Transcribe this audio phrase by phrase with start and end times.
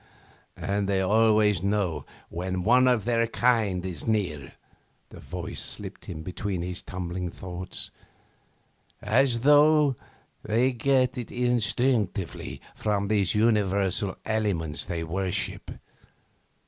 [0.57, 4.53] 'And they always know when one of their kind is near,'
[5.09, 7.91] the voice slipped in between his tumbling thoughts,
[8.99, 9.95] 'as though
[10.41, 15.69] they get it instinctively from these universal elements they worship.